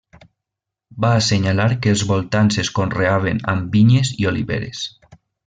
[1.03, 4.83] Va assenyalar que els voltants es conreaven amb vinyes i oliveres.